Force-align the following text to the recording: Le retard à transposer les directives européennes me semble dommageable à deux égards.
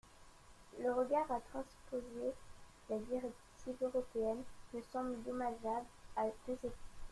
Le 0.81 0.91
retard 0.93 1.31
à 1.31 1.39
transposer 1.51 2.33
les 2.89 2.97
directives 2.97 3.83
européennes 3.83 4.41
me 4.73 4.81
semble 4.91 5.21
dommageable 5.21 5.85
à 6.17 6.23
deux 6.47 6.57
égards. 6.63 6.73